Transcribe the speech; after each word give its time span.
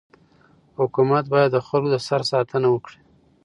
حکومت 0.79 1.23
باید 1.33 1.49
د 1.53 1.57
خلکو 1.67 1.89
د 1.93 1.97
سر 2.07 2.21
ساتنه 2.31 2.67
وکړي. 2.71 2.99